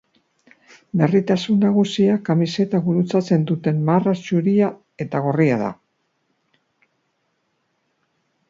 Berritasun 1.01 1.59
nagusia, 1.65 2.15
kamiseta 2.29 2.81
gurutzatzen 2.87 3.45
duten 3.51 3.85
marra 3.91 4.15
zuria 4.31 4.71
eta 5.07 5.23
gorria 5.27 5.63
da. 5.63 5.71